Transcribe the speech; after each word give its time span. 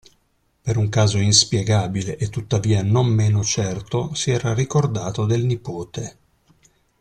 Per 0.63 0.77
un 0.77 0.89
caso 0.89 1.19
inspiegabile 1.19 2.17
e 2.17 2.29
tuttavia 2.29 2.81
non 2.81 3.05
meno 3.05 3.43
certo, 3.43 4.15
si 4.15 4.31
era 4.31 4.51
ricordato 4.55 5.27
del 5.27 5.45
nipote. 5.45 6.17